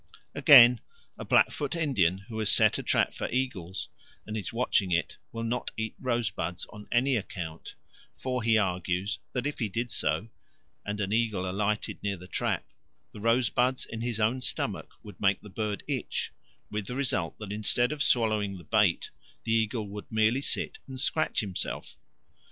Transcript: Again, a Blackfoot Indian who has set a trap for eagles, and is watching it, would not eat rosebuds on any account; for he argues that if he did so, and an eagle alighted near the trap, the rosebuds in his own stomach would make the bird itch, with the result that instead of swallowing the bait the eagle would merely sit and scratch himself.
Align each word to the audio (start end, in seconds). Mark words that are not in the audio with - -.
Again, 0.33 0.81
a 1.15 1.23
Blackfoot 1.23 1.75
Indian 1.75 2.25
who 2.27 2.39
has 2.39 2.49
set 2.51 2.79
a 2.79 2.81
trap 2.81 3.13
for 3.13 3.29
eagles, 3.29 3.87
and 4.25 4.35
is 4.35 4.51
watching 4.51 4.91
it, 4.91 5.17
would 5.31 5.45
not 5.45 5.69
eat 5.77 5.93
rosebuds 5.99 6.65
on 6.71 6.87
any 6.91 7.15
account; 7.15 7.75
for 8.15 8.41
he 8.41 8.57
argues 8.57 9.19
that 9.33 9.45
if 9.45 9.59
he 9.59 9.69
did 9.69 9.91
so, 9.91 10.29
and 10.83 10.99
an 10.99 11.13
eagle 11.13 11.47
alighted 11.47 12.01
near 12.01 12.17
the 12.17 12.27
trap, 12.27 12.65
the 13.11 13.19
rosebuds 13.19 13.85
in 13.85 14.01
his 14.01 14.19
own 14.19 14.41
stomach 14.41 14.91
would 15.03 15.21
make 15.21 15.39
the 15.41 15.51
bird 15.51 15.83
itch, 15.87 16.31
with 16.71 16.87
the 16.87 16.95
result 16.95 17.37
that 17.37 17.51
instead 17.51 17.91
of 17.91 18.01
swallowing 18.01 18.57
the 18.57 18.63
bait 18.63 19.11
the 19.43 19.51
eagle 19.51 19.87
would 19.87 20.11
merely 20.11 20.41
sit 20.41 20.79
and 20.87 20.99
scratch 20.99 21.41
himself. 21.41 21.95